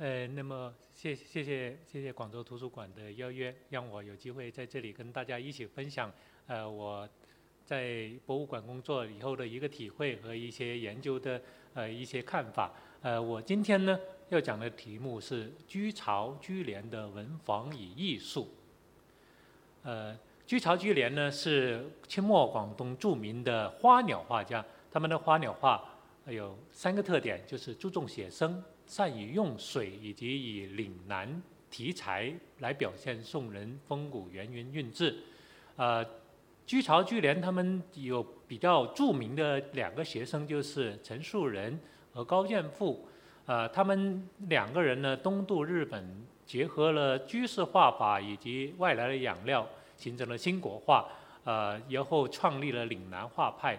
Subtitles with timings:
[0.00, 6.10] 呃，那么谢谢谢谢谢广州图书馆的邀约，让我有机会在这里跟大家一起分享，
[6.46, 7.06] 呃，我
[7.66, 11.38] 在博物馆工作以后的一个体会和一些研究的
[11.74, 12.72] 呃一些看法。
[13.02, 14.00] 呃，我今天呢
[14.30, 18.48] 要讲的题目是居巢居廉的文房与艺术。
[19.82, 25.84] 呃，居巢居廉呢是清末广东著名的花鸟画家，他们的花鸟画
[26.26, 28.64] 有三个特点，就是注重写生。
[28.90, 35.16] 善于用水以及以岭南题材来表现宋人风骨元云韵致。
[35.76, 36.04] 呃，
[36.66, 41.78] 居巢居廉他们有比较著名的两个学生，就是陈树人
[42.12, 43.06] 和高剑父。
[43.46, 46.04] 呃，他们两个人呢东渡日本，
[46.44, 49.64] 结合了居士画法以及外来的养料，
[49.96, 51.06] 形成了新国画。
[51.44, 53.78] 呃，然后创立了岭南画派。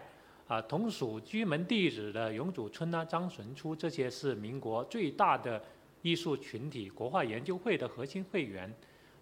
[0.51, 5.63] 啊，同属居门弟子的永祖春啊、张纯初，这些是民国最大的
[6.01, 8.69] 艺术群体——国画研究会的核心会员。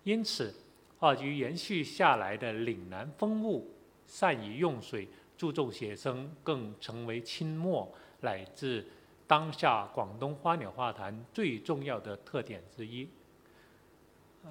[0.03, 0.51] 因此，
[0.97, 3.69] 二局延续下来的岭南风物，
[4.07, 7.87] 善于用水、注重写生，更成为清末
[8.21, 8.83] 乃至
[9.27, 13.07] 当下广东花鸟画坛最重要的特点之一。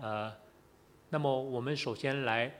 [0.00, 0.32] 呃，
[1.10, 2.54] 那么我们首先来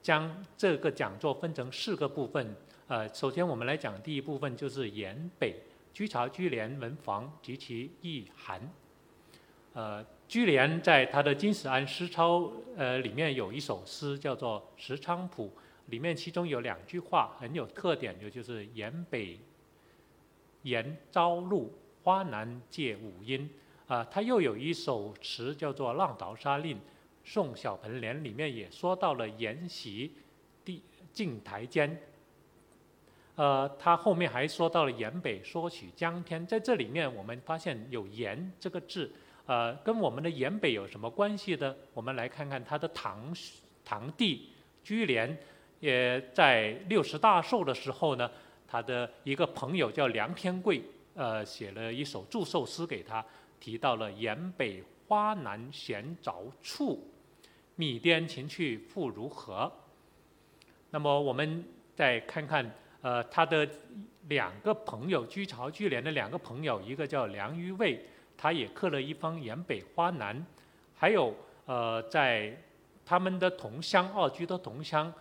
[0.00, 2.56] 将这个讲座分成四个部分。
[2.88, 5.56] 呃，首先我们来讲第一部分，就是沿北
[5.92, 8.58] 居巢居廉文房及其意涵。
[9.74, 12.40] 呃，居廉在他的《金石庵诗抄》
[12.78, 15.52] 呃里面有一首诗叫做《石菖蒲》，
[15.90, 19.38] 里面其中有两句话很有特点的，就是“沿北
[20.62, 21.70] 沿朝露，
[22.02, 23.50] 花南借五阴”。
[23.86, 26.76] 啊，他又有一首词叫做《浪淘沙令·
[27.22, 30.12] 送小盆莲》，里面也说到了“沿袭
[30.64, 31.94] 地镜台间”。
[33.38, 39.08] 呃，他后面还说到了沿北说取江天，在这里面我们发现有沿这个字，
[39.46, 41.72] 呃，跟我们的沿北有什么关系呢？
[41.94, 43.32] 我们来看看他的堂
[43.84, 44.50] 堂弟
[44.82, 45.38] 居廉，
[45.78, 48.28] 也在六十大寿的时候呢，
[48.66, 50.82] 他的一个朋友叫梁天贵，
[51.14, 53.24] 呃，写了一首祝寿诗给他，
[53.60, 57.06] 提到了沿北花南闲着处，
[57.76, 59.70] 米颠情趣复如何？
[60.90, 62.68] 那么我们再看看。
[63.00, 63.68] 呃，他的
[64.28, 68.04] 两个朋友居巢居廉的两个朋友，一个叫梁于卫，
[68.36, 70.44] 他也刻了一方岩北花南，
[70.96, 71.34] 还有
[71.66, 72.60] 呃，在
[73.06, 75.12] 他们的同乡二居的同乡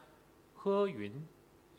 [0.55, 1.11] 何云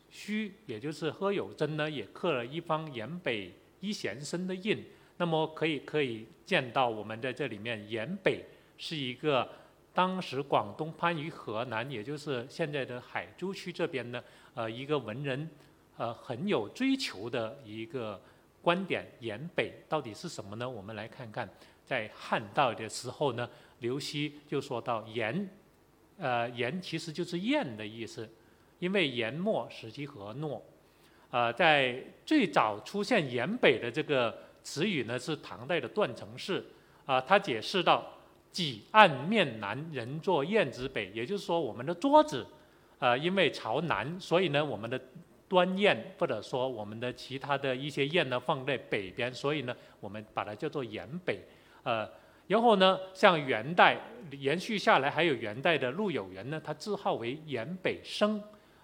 [0.09, 4.83] 虚，也就是贺有贞呢，也刻了一方岩北一贤生的印。
[5.17, 8.45] 那么可以可以见到，我们在这里面岩北
[8.77, 9.47] 是一个
[9.93, 14.23] 当时广东番禺河南，也就是现在的海珠区这边呢，
[14.55, 15.47] 呃，一个文人。
[15.99, 18.17] 呃，很有追求的一个
[18.61, 20.67] 观点，沿北到底是什么呢？
[20.67, 21.47] 我们来看看，
[21.85, 23.49] 在汉代的时候呢，
[23.79, 25.49] 刘熙就说到沿，
[26.17, 28.29] 呃，沿其实就是燕的意思，
[28.79, 30.63] 因为研末使其和诺。
[31.31, 34.33] 呃，在最早出现沿北的这个
[34.63, 36.65] 词语呢，是唐代的段成式，
[37.05, 38.07] 啊，他解释到
[38.53, 42.47] 几案面南，人坐雁之北，也就是说我们的桌子，
[42.99, 44.97] 呃，因为朝南，所以呢，我们的
[45.49, 51.39] 端砚或者说我们的其他的一些砚呢放在北边，所以呢我们把它叫做沿北。
[51.81, 52.07] 呃，
[52.45, 53.97] 然后呢像元代
[54.31, 58.41] 延续下来还有元代的陆有元呢，他字号为沿北生。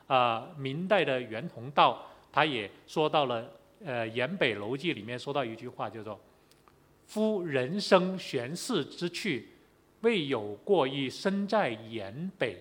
[0.07, 3.47] 啊，明代的袁宏道他也说到了，
[3.85, 6.19] 呃，《沿北楼记》里面说到一句话叫做
[7.05, 9.49] “夫人生玄世之趣，
[10.01, 12.59] 未有过于身在沿北”。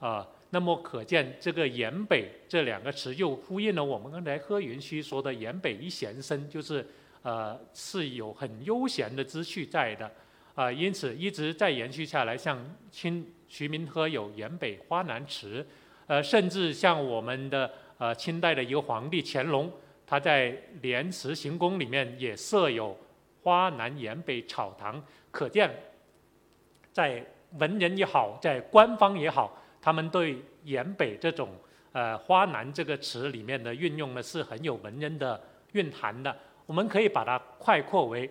[0.00, 0.26] 啊。
[0.54, 6.86] 那么可见，这个沿北这两个词又呼应了我们刚才贺云虚说的“沿北一闲生”，就是
[7.22, 10.08] 呃是有很悠闲的知趣在的，
[10.54, 12.36] 啊，因此一直在延续下来。
[12.36, 12.56] 像
[12.88, 15.66] 清徐明和有“沿北花南池”，
[16.06, 19.68] 呃，甚至像我们的呃清代的一个皇帝乾隆，
[20.06, 22.96] 他在莲池行宫里面也设有
[23.42, 25.68] “花南沿北草堂”，可见
[26.92, 27.26] 在
[27.58, 29.60] 文人也好，在官方也好。
[29.84, 31.50] 他们对“沿北”这种
[31.92, 35.38] 呃“花南”这个词里面的运用呢，是很有文人的
[35.72, 36.34] 蕴含的。
[36.64, 38.30] 我们可以把它概括为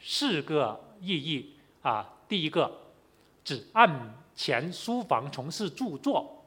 [0.00, 2.10] 四个意义啊。
[2.26, 2.72] 第一个，
[3.44, 6.42] 指案前书房从事著作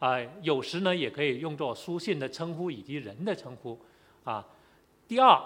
[0.00, 3.78] 啊，有时呢也可以用作书信的称呼以及人的称呼
[4.24, 4.44] 啊。
[5.06, 5.40] 第二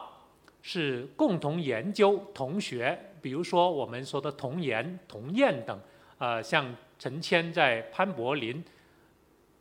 [0.62, 5.78] 是共同研究同学，比如说我们说的同研、同砚等
[6.16, 6.74] 呃，像。
[6.98, 8.62] 陈谦在潘柏林《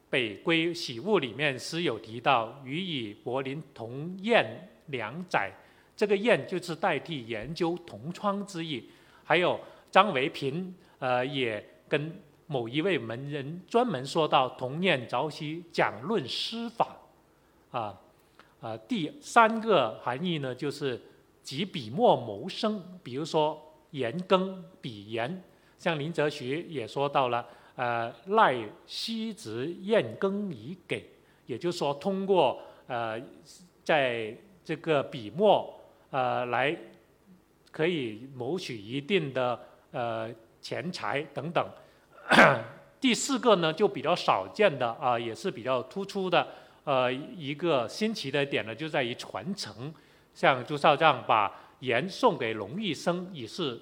[0.09, 4.45] 北归喜物》里面诗有提到“予以柏林同砚
[4.87, 5.51] 两载”，
[5.95, 8.89] 这个“砚”就是代替研究同窗之意。
[9.23, 9.59] 还有
[9.89, 16.97] 张维平，呃，也跟某一位门人专门说到同念朝夕，讲论诗法，
[17.71, 17.99] 啊，
[18.61, 21.01] 啊，第三个含义呢，就是
[21.41, 23.59] 集笔墨谋生，比如说
[23.91, 25.41] 言耕笔言，
[25.83, 27.45] 像林则徐也说到了，
[27.75, 28.55] 呃，赖
[28.87, 31.03] 西子燕耕以给，
[31.45, 33.21] 也就是说通过呃，
[33.83, 34.33] 在
[34.63, 35.77] 这个笔墨
[36.09, 36.73] 呃来
[37.69, 39.59] 可以谋取一定的
[39.91, 41.67] 呃钱财等等。
[43.01, 46.47] 第四个呢，就比较少见的啊，也是比较突出的，
[46.85, 49.93] 呃，一个新奇的点呢，就在于传承。
[50.33, 53.77] 像朱少将把盐送给龙玉生，以示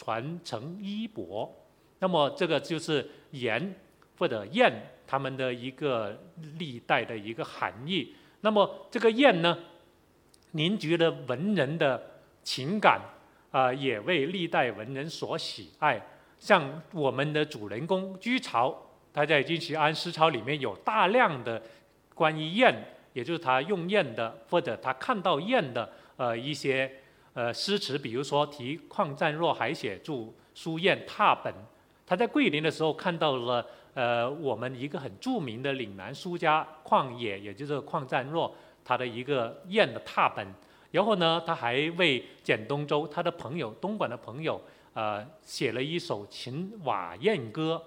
[0.00, 1.54] 传承衣钵。
[1.98, 3.74] 那么这个就是盐
[4.16, 4.72] 或者砚
[5.06, 6.18] 他们的一个
[6.58, 8.14] 历代的一个含义。
[8.40, 9.58] 那么这个砚呢，
[10.52, 12.02] 凝聚了文人的
[12.42, 12.98] 情感，
[13.50, 16.00] 啊，也为历代文人所喜爱。
[16.38, 18.74] 像我们的主人公居巢，
[19.12, 21.62] 他在《金石安诗抄》里面有大量的
[22.14, 22.74] 关于砚，
[23.12, 26.90] 也就是他用砚的，或者他看到砚的呃一些
[27.34, 31.52] 呃诗词，比如说题况湛若还写注书雁踏本，
[32.06, 38.54] 他在桂林的时候看到了呃我们一个很著名的岭南书家况野，也就是况湛若
[38.84, 40.46] 他的一个砚的踏本，
[40.90, 44.60] 然后呢他还为简东周他的朋友东莞的朋友。
[44.92, 47.80] 呃，写了一首《秦瓦砚歌》，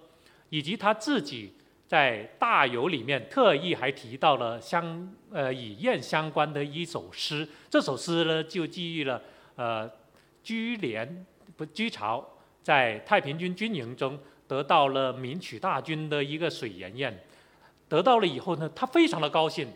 [0.49, 1.51] 以及他自己
[1.85, 7.45] 在大游里面特意还提到了相呃与雁相关的一首诗。
[7.69, 9.21] 这首诗呢，就记忆了
[9.55, 9.89] 呃
[10.43, 12.25] 居廉不居巢
[12.61, 17.13] 在太平军军营中得到了名曲大军的一个水盐砚，
[17.87, 19.67] 得到了以后呢，他非常的高兴，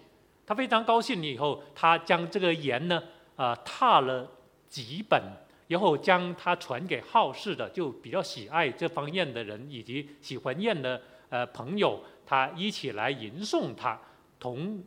[0.46, 3.04] 他非常高兴以后，他将这个盐呢
[3.36, 4.30] 啊拓了
[4.68, 5.22] 几本。
[5.70, 14.00] 然后将它传给好事的，就比较喜爱这方砚的人，以及喜欢砚的呃朋友，他一起来吟诵它，
[14.40, 14.82] 同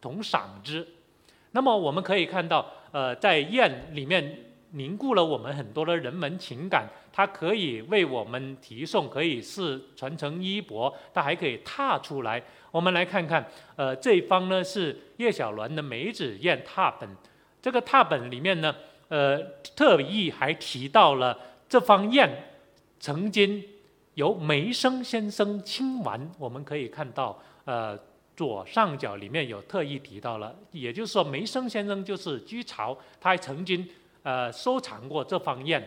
[0.00, 0.86] 同赏之。
[1.50, 4.38] 那么我们可以看到，呃，在砚里面
[4.72, 12.42] 凝固了我们很多的人文情感，它可以为我们提送，可以是传承衣钵，它还可以拓出来。
[12.70, 13.46] 我们来看看，
[13.76, 17.08] 呃，这一方呢是叶小鸾的梅子砚拓本，
[17.60, 18.74] 这个拓本里面呢。
[19.10, 19.42] 呃，
[19.74, 21.34] 特意还提到了
[21.66, 22.28] 这方砚
[23.00, 23.64] 曾经
[24.12, 27.98] 由梅生先生亲完，我们可以看到，呃，
[28.38, 33.84] 左上角里面有特意提到了，也就是说梅生先生就是居巢，他还曾经
[34.22, 35.82] 呃收藏过这方砚。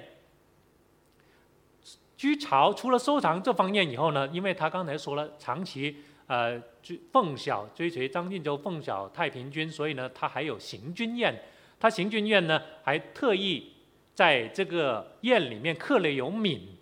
[2.17, 5.95] 居巢除了收藏这方砚以后呢，因为他刚才说了长期
[6.27, 11.33] 呃追奉小追随张晋州奉小太平军，所以呢他还有行军砚。
[11.79, 13.71] 他行军砚呢，还特意
[14.13, 16.77] 在这个砚里面刻了有闽，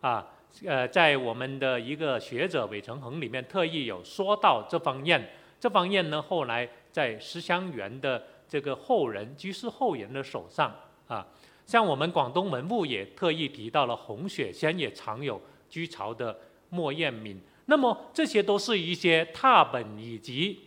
[0.00, 0.26] 啊，
[0.66, 5.22] 呃，在我们的一个学者韦成恒里面特意有说到这方砚。
[5.58, 10.74] 这方砚呢，后来在石香园的这个后人居士后人的手上
[11.08, 11.26] 啊，
[11.66, 16.38] 像我们广东文物也特意提到了红雪仙也藏有居巢的
[16.70, 17.40] 墨砚闽。
[17.66, 20.60] 那么这些都是一些拓本以及。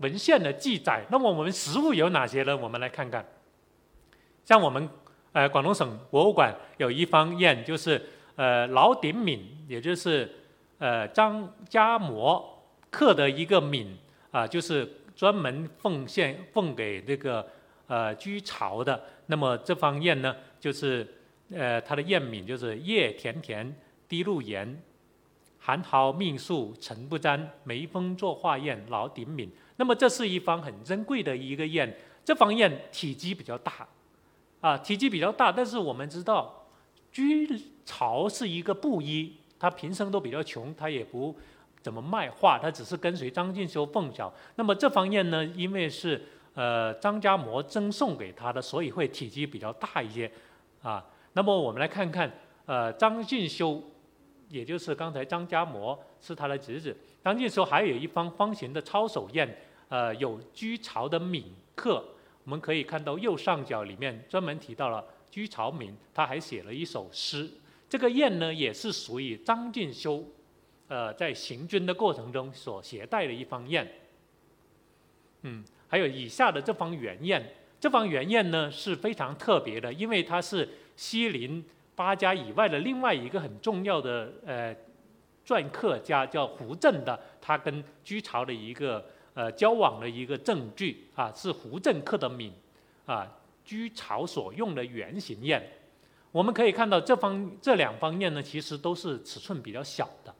[0.00, 2.54] 文献的记载，那么我们实物有哪些呢？
[2.54, 3.26] 我们来看看，
[4.44, 4.86] 像我们
[5.32, 10.30] 呃广东省博物馆有一方砚，就是呃老鼎闽，也就是
[10.78, 13.96] 呃张家模刻的一个闽
[14.30, 17.46] 啊，就是专门奉献奉给这个
[17.86, 19.02] 呃居巢的。
[19.26, 21.06] 那么这方砚呢，就是
[21.50, 23.74] 呃它的砚闽就是叶甜甜
[24.08, 24.80] 滴露盐，
[25.58, 29.50] 寒毫命数尘不沾，眉峰作画砚老鼎闽。
[29.76, 31.92] 那么这是一方很珍贵的一个砚，
[32.24, 33.86] 这方砚体积比较大，
[34.60, 35.50] 啊，体积比较大。
[35.50, 36.65] 但是我们知道，
[37.16, 37.48] 居
[37.86, 41.34] 巢是一个布衣，他平生都比较穷，他也不
[41.80, 44.30] 怎么卖画，他只是跟随张敬修奉教。
[44.56, 50.30] 那么这方砚呢，因为是呃张家模赠送给他的，所以会体积比较大一些，
[50.82, 51.02] 啊。
[51.32, 52.30] 那么我们来看看，
[52.66, 53.82] 呃，张敬修，
[54.50, 56.94] 也就是刚才张家模是他的侄子，
[57.24, 59.48] 张敬修还有一方方形的抄手砚。
[59.88, 61.44] 呃，有居巢的闽
[61.74, 62.04] 刻，
[62.44, 67.48] 我们可以看到右上角里面专门提到了居巢闽，他还写了一首诗。
[67.88, 70.24] 这个砚呢，也是属于张敬修，
[70.88, 73.86] 呃，在行军的过程中所携带的一方砚。
[75.42, 77.42] 嗯，还有以下的这方圆砚，
[77.78, 81.64] 这方圆砚呢是非常特别的，因为它是西林
[81.94, 84.74] 八家以外的另外一个很重要的呃
[85.44, 89.04] 篆刻家，叫胡震的，他跟居巢的一个。
[89.36, 92.50] 呃，交往的一个证据啊，是胡振刻的闽，
[93.04, 93.30] 啊，
[93.66, 95.62] 居巢所用的圆形砚。
[96.32, 100.34] 我们可以看到这方这两方砚呢，其实都是尺寸比较小的。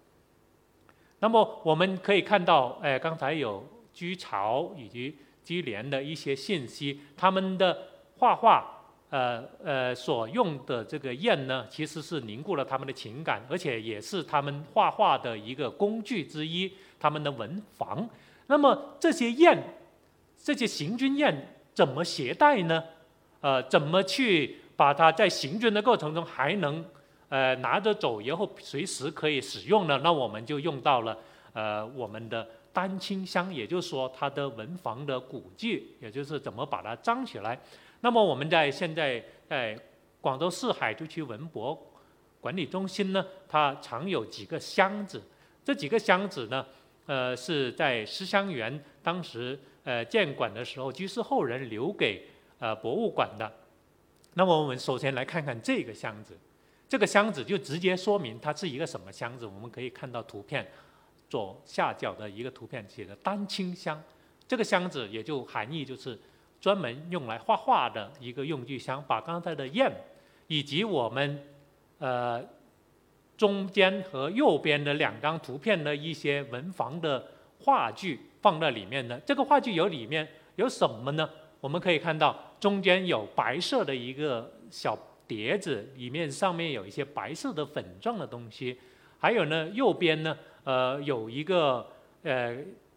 [1.19, 18.07] 那么我们可以看到，哎，刚才有居巢以及居廉的一些信息，他们的画画，呃呃所用的这个砚呢，其实是凝固了他们的情感，而且也是他们画画的一个工具之一，他们的文房。
[18.49, 19.59] 那么这些砚，
[20.37, 21.35] 这些行军砚
[21.73, 22.85] 怎么携带呢？
[23.41, 24.57] 呃，怎么去？
[24.79, 26.85] 把它在行军的过程中还能，
[27.31, 29.99] 呃，拿着走，然后随时可以使用呢。
[30.05, 31.17] 那我们就用到了，
[31.55, 37.59] 呃，我们的丹青箱，也就是说它的文房的古迹，也就是怎么把它装起来。
[38.03, 39.75] 那么我们在现在在
[40.21, 41.91] 广州市海珠区文博
[42.39, 45.23] 管理中心呢，它藏有几个箱子，
[45.65, 46.67] 这几个箱子呢，
[47.07, 53.51] 呃，是在思香园当时呃建馆的时候，居士后人留给呃博物馆的。
[54.35, 56.37] 那么我们首先来看看这个箱子，
[56.87, 59.47] 这个箱子就直接说明它是一个什么箱子。
[59.47, 60.71] 我们可以看到图片
[61.31, 63.99] 左下角的一个图片写的“丹青箱”，
[64.47, 66.19] 这个箱子也就含义就是
[66.61, 69.91] 专门用来画画的一个用具箱，把刚才的砚
[70.49, 71.43] 以及我们
[71.99, 72.45] 呃
[73.39, 77.27] 中间和右边的两张图片的一些文房的
[77.61, 79.19] 画具放在里面的。
[79.21, 81.29] 这个画具有里面有什么呢？
[81.63, 82.46] 我们可以看到。
[82.59, 88.79] 中间有白色的一个小碟子，里面上面有一些白色的粉状的东西，
[89.19, 91.87] 还有呢，右边呢，呃，有一个
[92.23, 92.57] 呃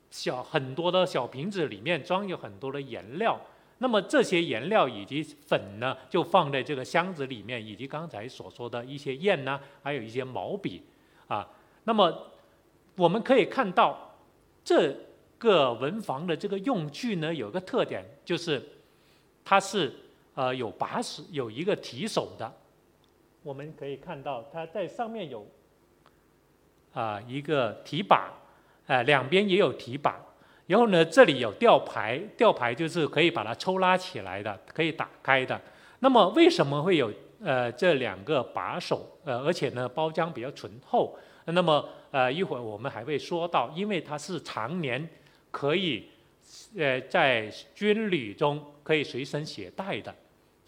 [0.09, 3.39] 小很多的小瓶子，里面装有很多的颜料。
[3.79, 10.83] 那么这些颜料以及粉呢，就放在这个箱子里面，以及刚才所说的一些砚呢，还有一些毛笔
[11.27, 11.47] 啊。
[11.83, 12.31] 那么
[12.95, 14.15] 我们可以看到
[14.63, 14.95] 这
[15.37, 18.63] 个文房的这个用具呢，有个特点就是。
[19.49, 19.91] 它是
[20.35, 22.53] 呃有把手，有一个提手的，
[23.41, 25.43] 我们可以看到它在上面有
[26.93, 28.31] 啊一个提把，
[28.85, 30.21] 呃两边也有提把，
[30.67, 35.59] 然后呢这里有吊牌，吊牌就是可以把它抽拉起来的，可以打开的。
[35.97, 39.17] 那么为什么会有呃这两个把手？
[39.23, 45.09] 呃而且呢包浆比较醇厚，那么呃一会儿我们还会说到，因为它是常年
[45.49, 46.07] 可以。
[46.77, 50.13] 呃，在军旅中可以随身携带的，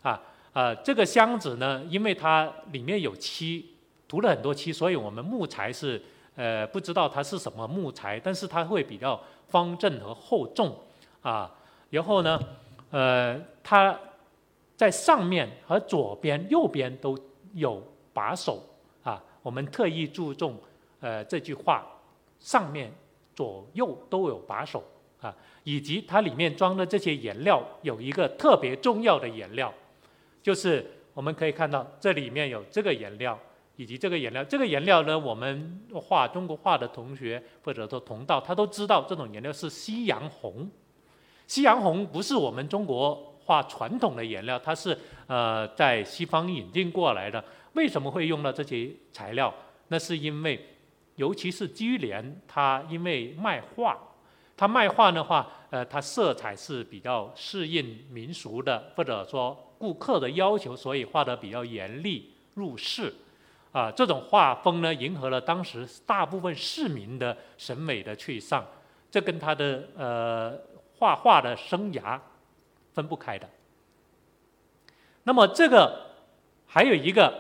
[0.02, 0.22] 啊，
[0.54, 3.66] 呃，这个箱子呢，因为它里面有漆，
[4.08, 6.02] 涂了很多漆，所以我们木材是
[6.36, 10.76] 呃不知道它是什么木材，但是它会比较方正和厚重，
[11.22, 11.52] 啊，
[11.90, 12.40] 然后呢，
[12.92, 13.98] 呃，它
[14.76, 17.18] 在上面和左边、右边都
[17.54, 17.82] 有
[18.14, 18.62] 把手，
[19.04, 20.58] 啊，我们特意注重
[21.00, 21.86] 呃这句话，
[22.40, 22.92] 上面
[23.36, 24.84] 左右都有把手。
[25.22, 29.74] 啊，以及它里面装的这些颜料有一个特别重要的颜料，
[30.42, 33.40] 就是我们可以看到这里面有这个颜料
[33.76, 34.44] 以及这个颜料。
[34.44, 40.68] 这个颜料呢，我们画中国画的同学或者说同道，他都知道这种颜料是西洋红。
[41.46, 44.98] 西洋红不是我们中国画传统的颜料，它是
[45.28, 47.44] 呃在西方引进过来的。
[47.74, 49.54] 为什么会用到这些材料？
[49.90, 50.60] 那是因为，
[51.18, 53.98] 尤其是居廉，它因为卖画。
[54.62, 63.12] 他卖画的话，呃，他色彩是比较适应民俗的，或者说顾客的要求，所以画的比较严厉入世，
[63.72, 68.64] 啊，这种画风呢，迎合了当时大部分市民的审美的去向，
[69.10, 70.56] 这跟他的呃
[71.00, 72.20] 画画的生涯
[72.94, 73.50] 分不开的。
[75.24, 76.06] 那么这个
[76.68, 77.34] 还有一个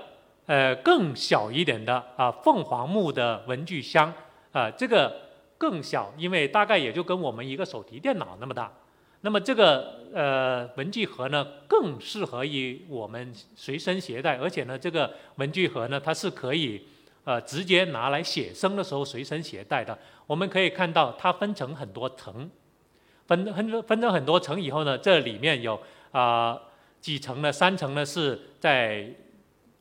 [0.47, 4.11] 呃更小一点的啊凤凰木的文具箱
[4.53, 5.29] 啊，这个。
[5.61, 8.73] 更小，因为大概也就跟我们一个手提电脑那么大。
[9.21, 16.81] 那么这个呃文具盒呢，更适合于我们随身携带，而且呢，这个文具盒呢，它是可以
[17.25, 19.95] 呃直接拿来写生的时候随身携带的。
[20.25, 22.49] 我们可以看到它分成很多层，
[23.27, 25.79] 分分分成很多层以后呢，这里面有
[26.11, 26.59] 啊
[26.99, 27.51] 几层呢？
[27.51, 29.07] 三层呢是在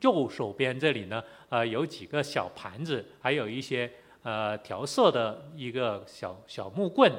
[0.02, 3.90] 右手边这里呢，呃有几个小盘子，还有一些。
[4.22, 7.10] 呃，调色的一个小小木棍，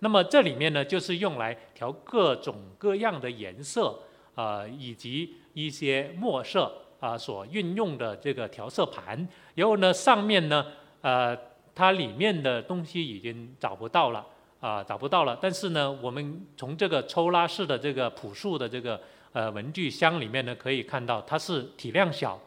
[0.00, 3.96] 那么这里面呢，就是用来调各种各样的颜色
[4.34, 9.28] 啊，以及一些墨色啊所运用的这个调色盘。
[9.54, 10.66] 然后呢，上面呢，
[11.00, 11.38] 呃，
[11.76, 14.26] 它里面的东西已经找不到了
[14.58, 15.38] 啊，找不到了。
[15.40, 19.00] 但是呢，我们从这个抽拉式的这个朴素的这个
[19.32, 22.40] 呃文具箱里面呢，可以看到它是体量小，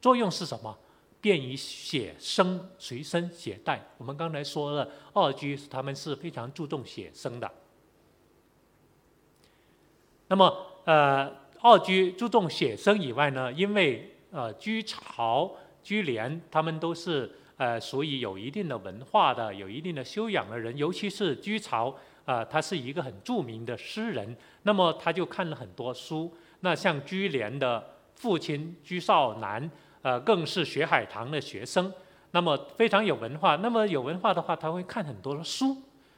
[0.00, 0.76] 作用是什么？
[1.20, 3.80] 便于写生随身携带。
[3.98, 7.50] 我们刚才说了，二居他们是非常注重写生的。
[10.28, 11.40] 那么，呃。
[11.62, 26.34] 二居注重写生以外呢，因为呃居巢、居廉，他们都是呃属于有一定的文化的、有一定的修养的人，尤其是居巢，啊，他是一个很著名的诗人，那么他就看了很多书。
[26.60, 29.70] 那像居廉的父亲居少南，
[30.02, 31.92] 呃，更是学海棠的学生，
[32.30, 33.56] 那么非常有文化。
[33.56, 35.76] 那么有文化的话，他会看很多的书。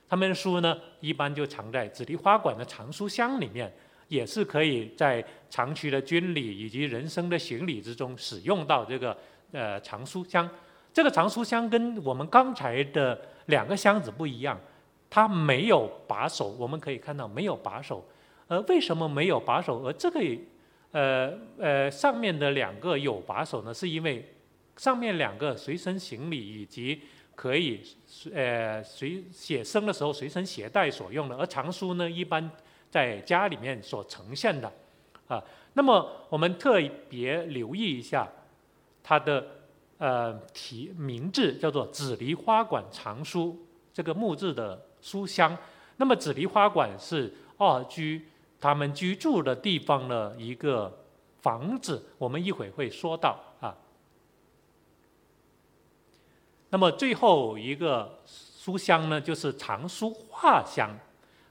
[0.09, 3.73] 他们的书呢，一般就藏在紫梨花馆的藏书箱里面，
[4.09, 9.17] 也是可以在长区的军礼以及人生的行礼之中使用到这个
[9.53, 10.49] 呃藏书箱。
[10.93, 14.61] 这个藏书箱跟我们刚才的两个箱子不一样，
[15.09, 16.55] 它没有把手。
[16.59, 18.07] 我们可以看到没有把手，
[18.47, 19.83] 而为什么没有把手？
[19.83, 20.21] 而这个
[20.93, 23.75] 呃呃上面的两个有把手呢？
[23.75, 24.33] 是因为
[24.77, 27.03] 上面两个随身行李以及。
[27.35, 27.81] 可以
[28.35, 32.49] 呃随写生的时候随身携带所用的，而藏书呢一般
[32.91, 34.71] 在家里面所呈现的，
[35.27, 38.29] 啊，那么我们特别留意一下
[39.03, 39.47] 它的
[39.97, 43.59] 呃题名字叫做紫梨花馆藏书
[43.95, 45.57] 这个木质的书箱，
[45.97, 48.27] 那么紫梨花馆是二居
[48.63, 51.01] 他们居住的地方的一个
[51.41, 53.75] 房子，我们一会会说到啊。
[56.71, 60.89] 那么最后一个书香呢，就是藏书画箱。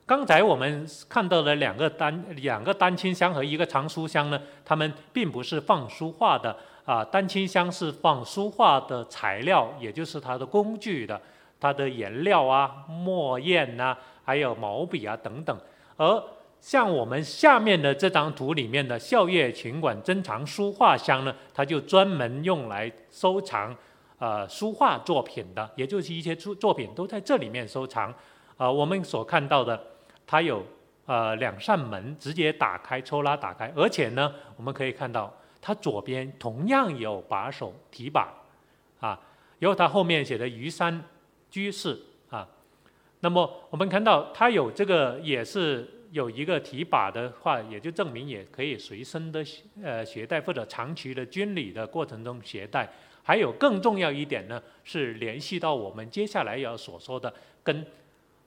[0.05, 7.03] 刚才我们看到的两个单两个单亲箱和一个藏书香呢，它们并不是放书画的啊。
[7.03, 11.21] 单亲箱是放书画的材料，也就是它的工具的，
[11.59, 15.57] 它的颜料啊、墨砚呐，还有毛笔啊等等。
[15.97, 16.23] 而
[16.61, 23.75] 像我们下面的这张图里面的校业群馆珍藏书画箱呢，它就专门用来收藏。
[24.19, 28.13] 呃，书画作品的，也就是一些作作品都在这里面收藏。
[28.55, 29.83] 呃，我们所看到的，
[30.27, 30.63] 它有
[31.07, 38.31] 呃两扇门，直接打开、抽拉、打开，而且呢，我们可以看到它左边同样有把手提把，
[38.99, 39.19] 啊，
[39.57, 41.03] 然后它后面写的余山
[41.49, 42.47] 居士啊。
[43.21, 49.43] 那么我们看到它有这个也是有一个提把的话，也就证明也可以随身的
[49.81, 52.87] 呃携带或者长期的军旅的过程中携带。
[53.23, 57.85] 还有更重要一点呢，是联系到我们接下来要所说的，跟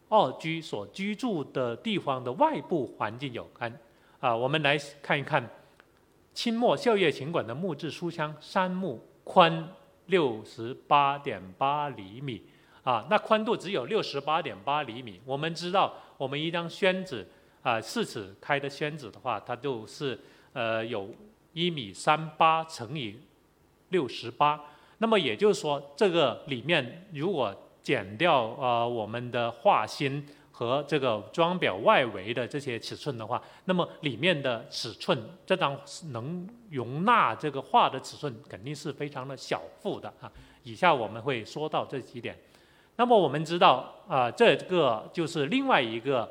[0.09, 3.73] 二居所居住的地方的外部环境有关。
[4.21, 5.49] 啊，我们来看一看
[6.33, 9.69] 清末孝业勤馆的木质书箱，三木宽
[10.07, 12.43] 六十八点八厘米，
[12.83, 15.21] 啊，那宽度只有六十八点八厘米。
[15.25, 17.27] 我们知道，我们一张宣纸
[17.65, 20.17] 啊，四尺开的宣纸的话，它就是
[20.53, 21.11] 呃有
[21.53, 23.19] 一米三八乘以。
[23.91, 24.61] 六十八，
[24.99, 35.79] 那么也就是说，这个里面如果减掉呃我们的画心和这个装裱外围的这些尺寸的话，那么里面的尺寸，这张
[36.11, 40.33] 能容纳这个画的尺寸肯定是非常的小幅的啊。
[40.65, 42.37] 以下我们会说到这几点。
[42.97, 46.29] 那么我们知道啊，这个就是另外一个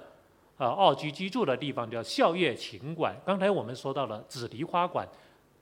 [0.58, 3.16] 呃二居居住的地方，叫孝业勤馆。
[3.26, 5.08] 刚才我们说到了紫梨花馆。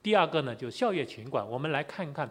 [0.03, 2.27] 第二个呢，就孝业群馆，我们来看看，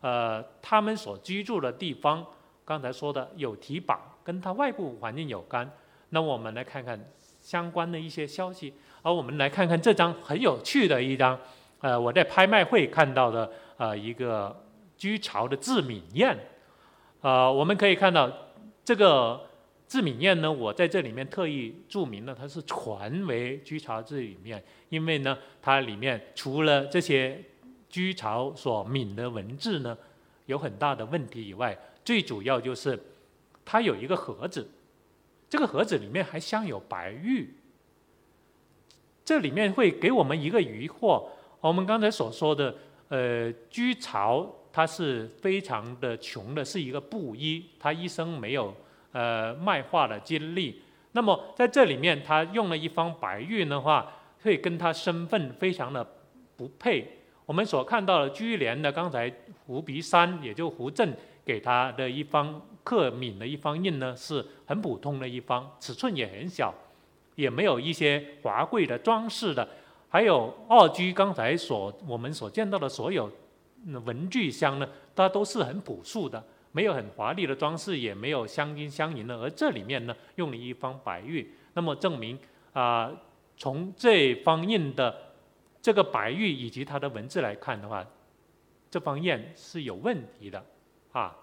[0.00, 2.26] 呃，他们所居住的地方，
[2.64, 5.70] 刚才说的有提榜，跟它外部环境有关。
[6.10, 7.00] 那我们来看看
[7.40, 11.38] 相关的一些消息，而我们来看看这张很有趣的一张，
[11.80, 14.64] 呃，我在拍卖会看到的，呃，一个
[14.96, 16.36] 居巢的自敏宴，
[17.20, 18.28] 呃，我们可以看到
[18.84, 19.40] 这个。
[19.92, 27.38] 自敏宴呢，我在这里面特意注明了，它是传为居巢字里面，因为呢，它里面除了这些
[27.90, 29.98] 居巢所敏的文字呢，
[30.46, 32.98] 有很大的问题以外，最主要就是
[33.66, 34.66] 它有一个盒子，
[35.50, 37.54] 这个盒子里面还镶有白玉，
[39.26, 41.22] 这里面会给我们一个疑惑。
[41.60, 42.74] 我们刚才所说的，
[43.10, 48.74] 呃，居巢它是非常的穷的，是一个布衣，他一生没有。
[49.12, 54.10] 呃，卖画的经历，那么在这里面，他用了一方白玉的话，
[54.42, 56.06] 会跟他身份非常的
[56.56, 57.18] 不配。
[57.44, 59.30] 我们所看到的居廉的刚才
[59.66, 66.72] 胡鼻山，也就胡震给他的一方刻敏的一方印呢，是很普通的一方，尺寸也很小，
[67.34, 69.68] 也没有一些华贵的装饰的。
[70.08, 73.30] 还有二居刚才所我们所见到的所有
[74.04, 76.42] 文具箱呢，它都是很朴素的。
[76.72, 82.38] 没有很华丽的装饰，也没有镶金镶银的，而这里面呢，用了一方白玉，那么证明
[82.72, 83.12] 啊，
[83.56, 85.34] 从这方印的
[85.80, 88.04] 这个白玉以及它的文字来看的话，
[88.90, 90.64] 这方砚是有问题的
[91.12, 91.36] 啊。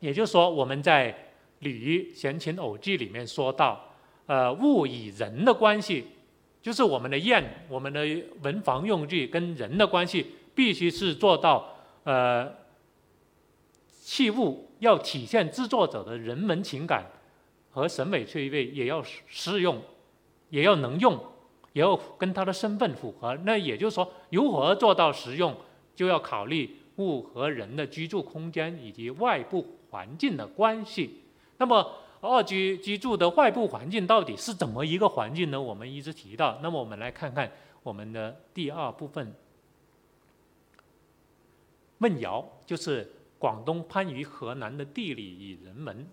[0.00, 1.12] 也就是说，我们在
[1.60, 3.94] 《鲤鱼闲情偶记》里面说到，
[4.26, 6.06] 呃，物与人的关系
[6.60, 8.04] 就是我们的砚、我们的
[8.42, 12.52] 文房用具跟人的关系，必须是做到呃
[14.02, 17.06] 器物要体现制作者的人文情感
[17.70, 19.80] 和审美趣味，也要适用，
[20.50, 21.18] 也要能用，
[21.72, 23.36] 也要跟他的身份符合。
[23.44, 25.56] 那也就是说，如何做到实用，
[25.94, 31.22] 就要考虑物和人的居住空间以及外部环境的关系。
[31.58, 31.94] 那么。
[32.24, 35.60] 二居居住的外部环境到底是怎么一个环境呢？
[35.60, 37.50] 我们一直提到，那么我们来看看
[37.82, 39.34] 我们的第二部分。
[41.98, 43.10] 问窑就是
[43.42, 46.06] 广东番禺河南的地理与人文。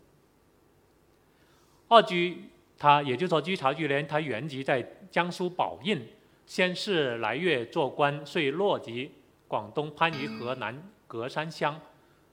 [1.88, 6.02] 二居他也就是说居巢居连，他原籍在江苏宝应，
[6.48, 9.12] 先是来粤做官，遂落籍
[9.48, 11.80] 广东番禺河南隔山乡。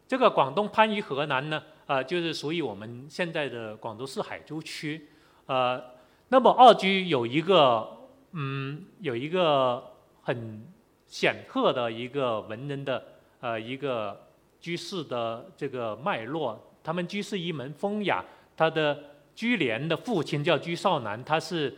[0.09, 1.63] 这个广东番禺河南呢？
[1.87, 5.09] 啊，就是属于我们现在的广州市海珠区，
[5.45, 5.83] 呃，
[6.29, 10.67] 那么二居有一个，嗯，有一个很
[11.07, 13.05] 显赫的一个文人的，
[13.41, 14.26] 呃，一个
[14.67, 16.61] 居士的这个脉络。
[16.83, 18.25] 他们居士一门风雅，
[18.57, 18.99] 他的
[19.33, 21.73] 居廉的父亲叫居少南，他是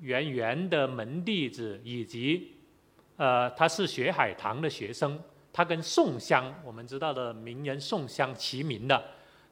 [0.00, 2.52] 圆圆的门弟子，以及，
[3.16, 5.18] 呃，他是学海棠的学生，
[5.52, 9.02] 他跟宋香，我们知道的名人宋香齐名的。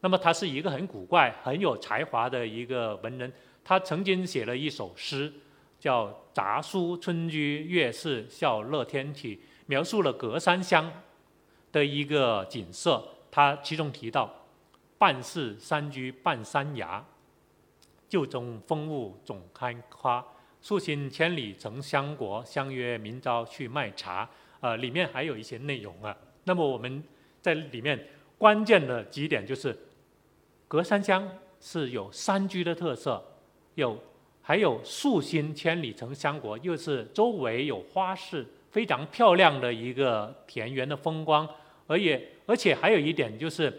[0.03, 3.33] 那么他是一个很古怪、很有才华的一个文人，
[3.65, 5.33] 他曾经写了一首诗，
[5.81, 9.35] 叫《杂书村居月是笑乐天体》，
[9.67, 10.89] 描述了隔山乡
[11.73, 13.03] 的一个景色。
[13.31, 14.33] 他其中提到
[14.99, 17.05] ：“半是山居半山崖，
[18.09, 20.25] 旧中风物总开花。
[20.61, 24.29] 数行千里成乡国，相约明朝去卖茶。”
[24.61, 26.17] 呃，里面还有一些内容啊。
[26.45, 27.03] 那么我们
[27.41, 29.77] 在里面关键的几点就是。
[30.71, 31.27] 隔山乡
[31.63, 33.25] 是有山居的特色，
[33.77, 33.99] 有
[34.43, 38.47] 还有树新千里成乡国，又是周围有花市，
[38.79, 41.49] 非常漂亮的一个田园的风光，
[41.89, 43.77] 而也而且还有一点就是，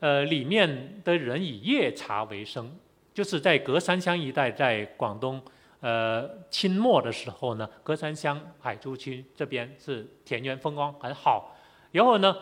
[0.00, 2.68] 呃，里面的人以夜茶为生，
[3.14, 5.40] 就是在隔山乡一带，在广东，
[5.78, 11.56] 呃，清末的时候呢，隔山乡海珠区这边是田园风光很好，
[11.92, 12.36] 然后呢。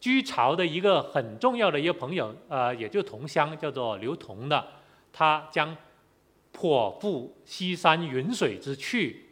[0.00, 4.62] 居巢的一个很重要的一个朋友，呃，也就同乡，叫做刘同的，
[5.10, 5.74] 他将
[6.52, 9.30] 颇负西山云水之趣，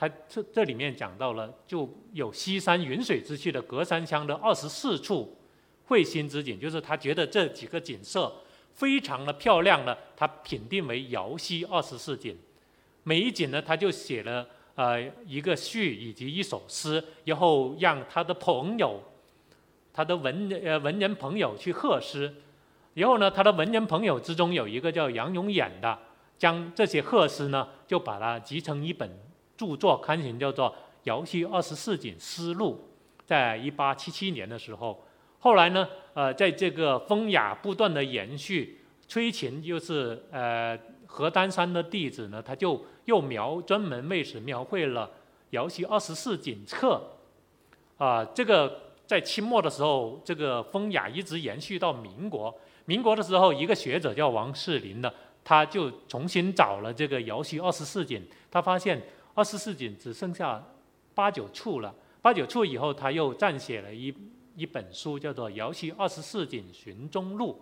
[0.00, 5.36] 他这这里面讲到了，就有西山云水之趣的隔山乡的二十四处
[5.84, 8.32] 会心之景，就是他觉得这几个景色
[8.72, 12.34] 非常的漂亮的，他品定为瑶溪二十四景，
[13.02, 19.02] 每一景呢，他就写了呃一个序以及一首诗，然后让他的朋友。
[19.92, 22.32] 他的文呃文人朋友去贺诗，
[22.94, 25.98] 然后呢，他的文人朋友之中有一个叫杨永衍的，
[26.38, 29.10] 将这些贺诗呢，就把它集成一本
[29.60, 30.70] 著作刊行，叫做
[31.02, 32.88] 《瑶溪二十四景诗录》。
[33.26, 35.04] 在一八七七年的时候，
[35.38, 45.06] 后来呢，呃，在这个风雅不断的延续，崔琴就是呃何丹山的弟子呢，他就又描专门为此描绘了
[45.50, 47.02] 《瑶溪二十四景册》，
[48.02, 48.80] 啊，这个。
[49.10, 52.54] 在清末的时候，这个风雅一直延续到民国。
[52.84, 59.02] 民国的时候，一个学者叫王世林的，他就重新找了这个瑶溪二十四景，他发现
[59.40, 60.62] 二十四景只剩下
[61.14, 61.94] 八九处了。
[62.20, 64.14] 八九处以后，他又撰写了一
[64.54, 67.58] 一本书，叫做《瑶溪二十四景寻踪录》，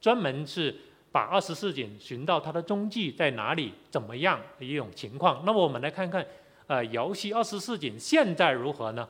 [0.00, 0.72] 专门是
[1.10, 5.42] 把二十四景寻到它的踪迹在哪里、怎么样的一种情况。
[5.44, 6.24] 那么我们来看看，
[6.68, 9.08] 呃，瑶溪二十四景现在如何呢？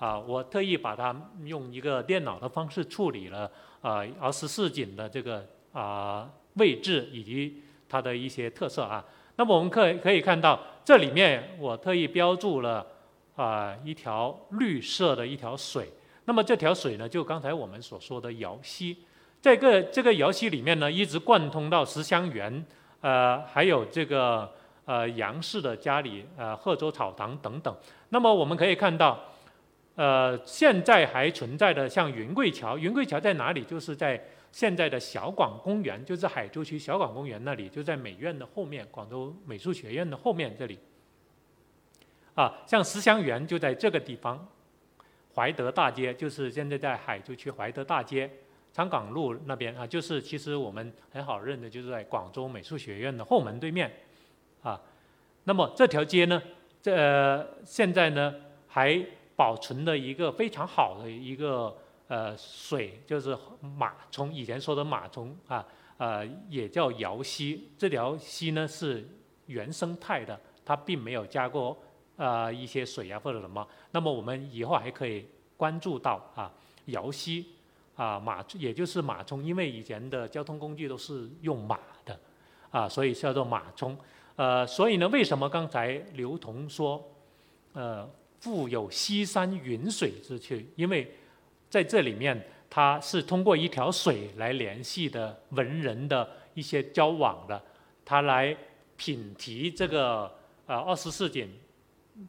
[0.00, 1.14] 啊，我特意把它
[1.44, 3.48] 用一个电脑的方式处理了，
[3.80, 9.04] 啊，二十四景的这个啊位置以及它的一些特色啊。
[9.36, 12.86] 那么我们可可以看到，这里面我特意标注了
[13.36, 15.88] 啊一条绿色的一条水。
[16.24, 18.96] 那么这条水呢，就刚才我们所说的瑶溪，
[19.42, 22.64] 这个这个瑶溪里面呢，一直贯通到石香园，
[23.00, 24.50] 呃，还有这个
[24.84, 27.74] 呃杨氏的家里，呃贺州草堂等等。
[28.08, 29.18] 那么我们可以看到。
[29.96, 33.62] 呃，现在还存在的像云贵桥，云贵桥在哪里？
[33.62, 34.20] 就是在
[34.54, 40.78] 现在的小广公园，就是海珠区小广公园那里，就在美院的后面，广州美术学院的后面这里。
[42.36, 44.46] 啊，像石香园就在这个地方，
[45.34, 48.30] 怀德大街就是现在在海珠区怀德大街，
[48.72, 53.92] 昌岗路那边啊，就是其实我们很好认的，就是在广州美术学院的后门对面，
[54.62, 54.80] 啊，
[55.42, 56.40] 那么这条街呢，
[56.80, 58.32] 这现在呢
[58.68, 59.04] 还。
[59.36, 61.76] 保存的一个非常好的一个
[62.08, 67.68] 呃水，就是马从以前说的马从啊，呃也叫瑶溪。
[67.78, 69.08] 这条溪呢是
[69.46, 71.76] 原生态的，它并没有加过
[72.16, 73.66] 呃一些水啊或者什么。
[73.90, 76.52] 那么我们以后还可以关注到啊
[76.86, 77.46] 瑶溪
[77.96, 82.18] 啊马，也就是马冲，因为以前的交通工具都是用马的
[82.70, 83.96] 啊，所以叫做马冲。
[84.36, 87.02] 呃，所以呢，为什么刚才刘同说，
[87.72, 88.08] 呃，
[88.40, 90.68] 富有西山云水之趣？
[90.74, 91.14] 因为
[91.74, 97.60] 在这里面，它是通过一条水来联系的文人的一些交往的，
[98.04, 98.56] 他来
[98.96, 100.32] 品题这个
[100.66, 101.52] 呃二十四景。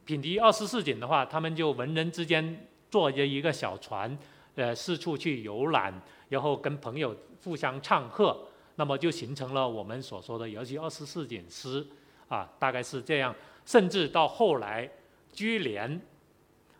[0.04, 4.18] 品题二十四景的话，他们就文人之间坐着一个小船，
[4.56, 5.94] 呃，四处去游览，
[6.28, 8.36] 然后跟朋友互相唱和。
[8.74, 11.86] 那么就形成了我们所说的，尤其二十四景诗，
[12.26, 13.32] 啊，大概是这样。
[13.64, 14.90] 甚至到后来，
[15.32, 16.00] 居廉，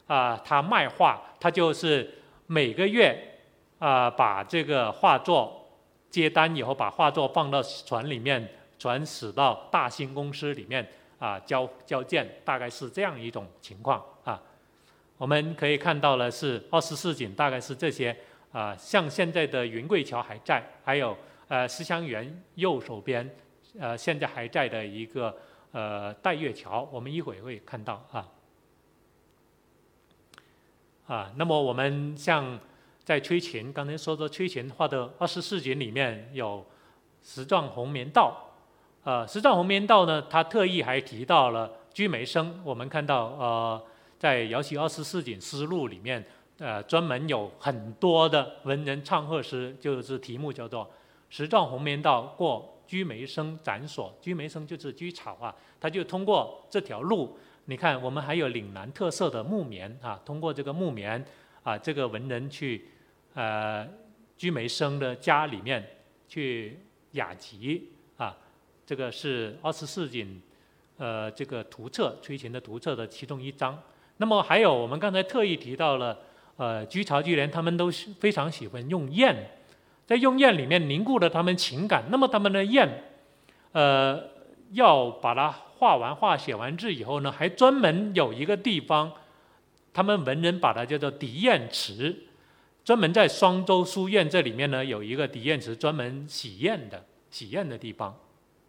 [0.09, 2.13] 啊，他卖画，他就是
[2.47, 3.39] 每个月，
[3.79, 5.67] 啊，把这个画作
[6.11, 10.87] 接单以后，把画作放到船里面，船驶到大兴公司里面，
[11.19, 14.41] 啊，交交件，大概是这样一种情况啊。
[15.19, 18.17] 我们可以看到了是二十四景，大概是这些
[18.53, 21.17] 啊，像现在的云贵桥还在，还有。
[21.49, 23.31] 呃，思香园右手边，
[23.79, 25.33] 呃，现在还在的一个
[25.71, 28.29] 呃岱月桥，我们一会会看到啊。
[31.07, 32.59] 啊，那么我们像
[33.05, 36.65] 在崔琴刚才说的崔琴画的二十四景里面有
[37.23, 38.37] 石状红棉道，
[39.05, 43.83] 呃，石状红棉道呢，他特意还提到了居梅生，我们看到呃，
[44.19, 46.25] 在《瑶溪二十四景诗录》里面，
[46.59, 50.91] 呃，专门有很多的文人唱和诗，就是题目叫做。
[51.29, 57.37] 石状红棉道过居梅生展所，居梅生就是居草啊，他就通过这条路，
[57.69, 61.25] 你看我们还有岭南特色的木棉啊，通过这个木棉
[61.63, 62.89] 啊，这个文人去
[63.35, 63.87] 呃
[64.37, 65.85] 居梅生的家里面
[66.29, 66.79] 去
[67.13, 68.37] 雅集啊，
[68.87, 70.41] 这个是二十四景
[70.97, 73.77] 呃这个图册崔琴的图册的其中一张。
[74.19, 76.19] 那么还有我们刚才特意提到了
[76.57, 79.37] 呃居巢居廉，他们都是非常喜欢用砚。
[80.07, 82.89] 在用砚里面凝固了他们情感，那么他们的砚，
[83.73, 84.23] 呃，
[84.73, 89.13] 要把它画完画、写完字以后呢，还专门有一个地方，
[89.93, 92.17] 他们文人把它叫做涤砚池，
[92.85, 98.19] 专门在双洲书院这里面呢有一个涤砚池，专门洗砚的、洗砚的地方。